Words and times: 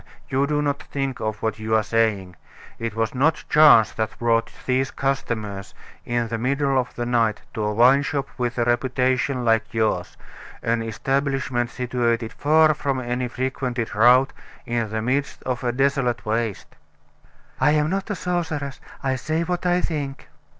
you 0.29 0.47
do 0.47 0.63
not 0.63 0.81
think 0.81 1.19
of 1.19 1.43
what 1.43 1.59
you 1.59 1.75
are 1.75 1.83
saying. 1.83 2.35
It 2.79 2.95
was 2.95 3.13
not 3.13 3.43
chance 3.49 3.91
that 3.91 4.17
brought 4.17 4.51
these 4.65 4.89
customers, 4.89 5.75
in 6.05 6.27
the 6.29 6.39
middle 6.39 6.79
of 6.79 6.95
the 6.95 7.05
night, 7.05 7.41
to 7.53 7.61
a 7.63 7.71
wine 7.71 8.01
shop 8.01 8.27
with 8.35 8.57
a 8.57 8.65
reputation 8.65 9.45
like 9.45 9.75
yours 9.75 10.17
an 10.63 10.81
establishment 10.81 11.69
situated 11.69 12.33
far 12.33 12.73
from 12.73 12.99
any 12.99 13.27
frequented 13.27 13.93
route 13.93 14.33
in 14.65 14.89
the 14.89 15.03
midst 15.03 15.43
of 15.43 15.63
a 15.63 15.71
desolate 15.71 16.25
waste." 16.25 16.75
"I'm 17.59 17.91
not 17.91 18.09
a 18.09 18.15
sorceress; 18.15 18.81
I 19.03 19.17
say 19.17 19.43
what 19.43 19.67
I 19.67 19.81
think." 19.81 20.29